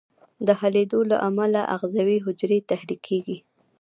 د 0.47 0.49
حلېدو 0.59 0.99
له 1.11 1.17
امله 1.27 1.61
آخذوي 1.75 2.17
حجرې 2.25 2.59
تحریکیږي. 2.71 3.37